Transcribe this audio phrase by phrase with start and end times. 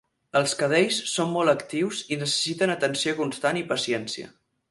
[0.39, 4.35] Els cadells són molt actius i necessiten atenció constant i paciència.